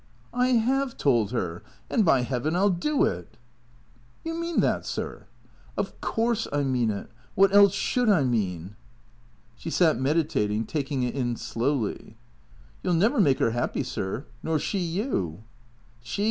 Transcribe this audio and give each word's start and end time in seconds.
"I 0.33 0.47
have 0.53 0.97
told 0.97 1.29
her. 1.31 1.61
And, 1.87 2.03
by 2.03 2.21
Heaven! 2.23 2.55
I 2.55 2.61
'11 2.61 2.79
do 2.79 3.03
it."" 3.03 3.37
You 4.25 4.33
mean 4.33 4.59
that, 4.61 4.83
sir?"" 4.83 5.27
Of 5.77 6.01
course 6.01 6.47
I 6.51 6.63
mean 6.63 6.89
it. 6.89 7.11
What 7.35 7.53
else 7.53 7.73
should 7.73 8.09
I 8.09 8.23
mean?" 8.23 8.75
She 9.59 9.69
sat 9.69 9.99
meditating, 10.01 10.65
taking 10.65 11.03
it 11.03 11.13
in 11.13 11.35
slowly. 11.35 12.17
"You'll 12.81 12.95
never 12.95 13.21
make 13.21 13.39
'er 13.39 13.51
'appy, 13.51 13.83
sir. 13.83 14.25
Nor 14.41 14.57
she 14.57 14.79
you." 14.79 15.43